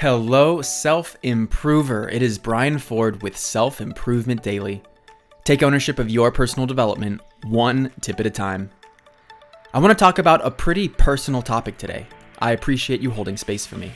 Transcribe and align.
Hello, 0.00 0.62
self 0.62 1.14
improver. 1.22 2.08
It 2.08 2.22
is 2.22 2.38
Brian 2.38 2.78
Ford 2.78 3.22
with 3.22 3.36
Self 3.36 3.82
Improvement 3.82 4.42
Daily. 4.42 4.82
Take 5.44 5.62
ownership 5.62 5.98
of 5.98 6.08
your 6.08 6.32
personal 6.32 6.66
development 6.66 7.20
one 7.44 7.92
tip 8.00 8.18
at 8.18 8.24
a 8.24 8.30
time. 8.30 8.70
I 9.74 9.78
want 9.78 9.90
to 9.90 10.02
talk 10.02 10.18
about 10.18 10.40
a 10.42 10.50
pretty 10.50 10.88
personal 10.88 11.42
topic 11.42 11.76
today. 11.76 12.06
I 12.38 12.52
appreciate 12.52 13.02
you 13.02 13.10
holding 13.10 13.36
space 13.36 13.66
for 13.66 13.76
me. 13.76 13.92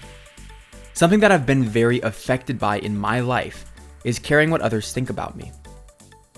Something 0.92 1.20
that 1.20 1.32
I've 1.32 1.46
been 1.46 1.64
very 1.64 2.02
affected 2.02 2.58
by 2.58 2.80
in 2.80 2.94
my 2.94 3.20
life 3.20 3.72
is 4.04 4.18
caring 4.18 4.50
what 4.50 4.60
others 4.60 4.92
think 4.92 5.08
about 5.08 5.38
me. 5.38 5.52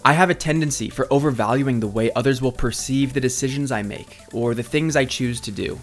I 0.04 0.12
have 0.12 0.30
a 0.30 0.34
tendency 0.36 0.88
for 0.88 1.12
overvaluing 1.12 1.80
the 1.80 1.88
way 1.88 2.12
others 2.12 2.40
will 2.40 2.52
perceive 2.52 3.12
the 3.12 3.20
decisions 3.20 3.72
I 3.72 3.82
make 3.82 4.20
or 4.32 4.54
the 4.54 4.62
things 4.62 4.94
I 4.94 5.06
choose 5.06 5.40
to 5.40 5.50
do 5.50 5.76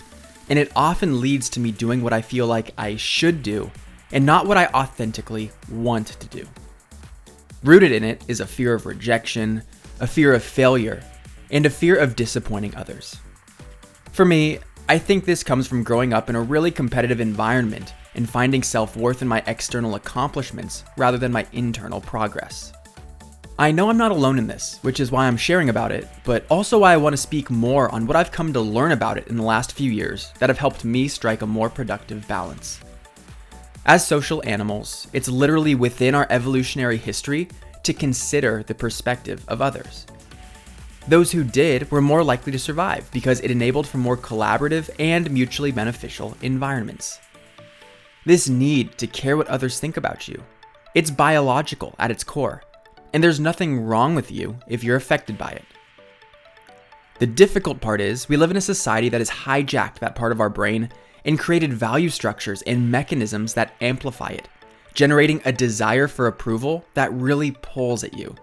and 0.49 0.59
it 0.59 0.71
often 0.75 1.21
leads 1.21 1.49
to 1.49 1.59
me 1.59 1.71
doing 1.71 2.01
what 2.01 2.13
I 2.13 2.21
feel 2.21 2.47
like 2.47 2.73
I 2.77 2.95
should 2.95 3.43
do 3.43 3.71
and 4.11 4.25
not 4.25 4.45
what 4.45 4.57
I 4.57 4.67
authentically 4.67 5.51
want 5.71 6.07
to 6.07 6.27
do. 6.27 6.47
Rooted 7.63 7.91
in 7.91 8.03
it 8.03 8.23
is 8.27 8.39
a 8.39 8.45
fear 8.45 8.73
of 8.73 8.85
rejection, 8.85 9.63
a 9.99 10.07
fear 10.07 10.33
of 10.33 10.43
failure, 10.43 11.03
and 11.49 11.65
a 11.65 11.69
fear 11.69 11.95
of 11.95 12.15
disappointing 12.15 12.75
others. 12.75 13.17
For 14.11 14.25
me, 14.25 14.59
I 14.89 14.97
think 14.97 15.25
this 15.25 15.43
comes 15.43 15.65
from 15.65 15.83
growing 15.83 16.13
up 16.13 16.29
in 16.29 16.35
a 16.35 16.41
really 16.41 16.71
competitive 16.71 17.21
environment 17.21 17.93
and 18.15 18.29
finding 18.29 18.61
self 18.63 18.95
worth 18.97 19.21
in 19.21 19.27
my 19.27 19.41
external 19.47 19.95
accomplishments 19.95 20.83
rather 20.97 21.17
than 21.17 21.31
my 21.31 21.47
internal 21.53 22.01
progress. 22.01 22.73
I 23.59 23.71
know 23.71 23.87
I'm 23.87 23.97
not 23.97 24.11
alone 24.11 24.39
in 24.39 24.47
this, 24.47 24.79
which 24.81 24.99
is 24.99 25.11
why 25.11 25.27
I'm 25.27 25.37
sharing 25.37 25.69
about 25.69 25.91
it, 25.91 26.07
but 26.23 26.43
also 26.49 26.79
why 26.79 26.91
I 26.91 26.97
want 26.97 27.13
to 27.13 27.17
speak 27.17 27.51
more 27.51 27.87
on 27.93 28.07
what 28.07 28.15
I've 28.15 28.31
come 28.31 28.51
to 28.51 28.59
learn 28.59 28.91
about 28.91 29.19
it 29.19 29.27
in 29.27 29.37
the 29.37 29.43
last 29.43 29.73
few 29.73 29.91
years 29.91 30.31
that 30.39 30.49
have 30.49 30.57
helped 30.57 30.83
me 30.83 31.07
strike 31.07 31.43
a 31.43 31.47
more 31.47 31.69
productive 31.69 32.27
balance. 32.27 32.79
As 33.85 34.07
social 34.07 34.41
animals, 34.47 35.07
it's 35.13 35.27
literally 35.27 35.75
within 35.75 36.15
our 36.15 36.25
evolutionary 36.31 36.97
history 36.97 37.47
to 37.83 37.93
consider 37.93 38.63
the 38.63 38.73
perspective 38.73 39.45
of 39.47 39.61
others. 39.61 40.07
Those 41.07 41.31
who 41.31 41.43
did 41.43 41.91
were 41.91 42.01
more 42.01 42.23
likely 42.23 42.51
to 42.53 42.59
survive 42.59 43.07
because 43.11 43.39
it 43.41 43.51
enabled 43.51 43.85
for 43.85 43.99
more 43.99 44.17
collaborative 44.17 44.89
and 44.97 45.29
mutually 45.29 45.71
beneficial 45.71 46.35
environments. 46.41 47.19
This 48.25 48.49
need 48.49 48.97
to 48.97 49.05
care 49.05 49.37
what 49.37 49.47
others 49.47 49.79
think 49.79 49.95
about 49.95 50.27
you, 50.27 50.41
it's 50.95 51.11
biological 51.11 51.93
at 51.99 52.09
its 52.09 52.23
core 52.23 52.63
and 53.13 53.23
there's 53.23 53.39
nothing 53.39 53.79
wrong 53.85 54.15
with 54.15 54.31
you 54.31 54.57
if 54.67 54.83
you're 54.83 54.95
affected 54.95 55.37
by 55.37 55.51
it. 55.51 55.65
The 57.19 57.27
difficult 57.27 57.79
part 57.79 58.01
is, 58.01 58.27
we 58.27 58.37
live 58.37 58.51
in 58.51 58.57
a 58.57 58.61
society 58.61 59.07
that 59.09 59.21
has 59.21 59.29
hijacked 59.29 59.99
that 59.99 60.15
part 60.15 60.31
of 60.31 60.41
our 60.41 60.49
brain 60.49 60.89
and 61.23 61.39
created 61.39 61.71
value 61.71 62.09
structures 62.09 62.61
and 62.63 62.91
mechanisms 62.91 63.53
that 63.53 63.75
amplify 63.81 64.29
it, 64.29 64.49
generating 64.93 65.41
a 65.45 65.51
desire 65.51 66.07
for 66.07 66.27
approval 66.27 66.83
that 66.95 67.13
really 67.13 67.51
pulls 67.61 68.03
at 68.03 68.17
you. 68.17 68.35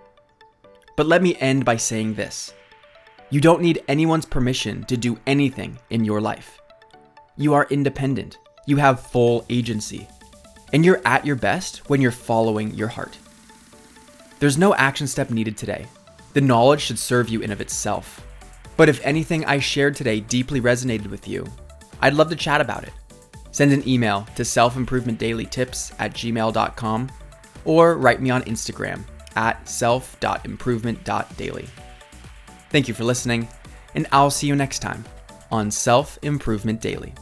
But 0.97 1.07
let 1.07 1.23
me 1.23 1.37
end 1.37 1.65
by 1.65 1.77
saying 1.77 2.15
this 2.15 2.55
you 3.29 3.41
don't 3.41 3.63
need 3.63 3.85
anyone's 3.87 4.27
permission 4.27 4.85
to 4.85 4.97
do 4.97 5.19
anything 5.27 5.79
in 5.91 6.05
your 6.05 6.21
life. 6.21 6.59
You 7.37 7.55
are 7.55 7.67
independent, 7.71 8.39
you 8.67 8.77
have 8.77 9.07
full 9.07 9.45
agency, 9.49 10.09
and 10.73 10.85
you're 10.85 11.01
at 11.05 11.27
your 11.27 11.37
best 11.37 11.89
when 11.89 12.01
you're 12.01 12.11
following 12.11 12.75
your 12.75 12.89
heart. 12.89 13.19
There's 14.41 14.59
no 14.59 14.75
action 14.75 15.07
step 15.07 15.31
needed 15.31 15.57
today. 15.57 15.87
The 16.33 16.41
knowledge 16.41 16.81
should 16.81 16.99
serve 16.99 17.29
you 17.29 17.43
in 17.43 17.53
of 17.53 17.61
itself. 17.61 18.27
But 18.77 18.89
if 18.89 19.05
anything 19.05 19.45
I 19.45 19.59
shared 19.59 19.95
today 19.95 20.21
deeply 20.21 20.63
resonated 20.63 21.11
with 21.11 21.29
you, 21.29 21.47
I'd 22.01 22.15
love 22.15 22.31
to 22.31 22.37
chat 22.37 22.63
about 22.63 22.85
it. 22.85 22.95
Send 23.53 23.73
an 23.73 23.87
email 23.87 24.27
to 24.37 24.43
selfimprovementdailytips 24.43 25.93
at 25.99 26.15
gmail.com 26.15 27.11
or 27.67 27.99
write 27.99 28.23
me 28.23 28.31
on 28.31 28.41
Instagram 28.43 29.03
at 29.37 29.69
self.improvement.daily. 29.69 31.69
Thank 32.71 32.89
you 32.89 32.95
for 32.95 33.05
listening, 33.05 33.47
and 33.95 34.07
I'll 34.11 34.31
see 34.31 34.47
you 34.47 34.57
next 34.57 34.79
time 34.79 35.05
on 35.53 35.71
Self 35.71 36.19
Improvement 36.23 36.81
Daily. 36.81 37.13